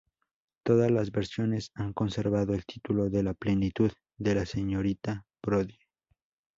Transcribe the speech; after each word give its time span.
Todas 0.65 0.89
las 0.89 1.11
versiones 1.11 1.69
han 1.75 1.93
conservado 1.93 2.55
el 2.55 2.65
título 2.65 3.11
de 3.11 3.21
"La 3.21 3.35
plenitud 3.35 3.91
de 4.17 4.33
la 4.33 4.47
señorita 4.47 5.27
Brodie". 5.43 5.77